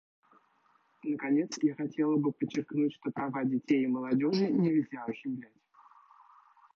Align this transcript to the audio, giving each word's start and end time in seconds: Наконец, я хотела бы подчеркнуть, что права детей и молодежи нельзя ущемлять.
Наконец, 1.03 1.59
я 1.61 1.75
хотела 1.75 2.17
бы 2.17 2.31
подчеркнуть, 2.31 2.95
что 2.95 3.11
права 3.11 3.43
детей 3.43 3.83
и 3.83 3.87
молодежи 3.87 4.47
нельзя 4.49 5.05
ущемлять. 5.07 5.53